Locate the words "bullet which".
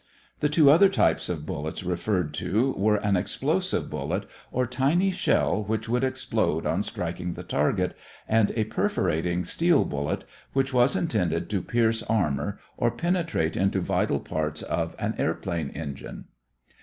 9.85-10.73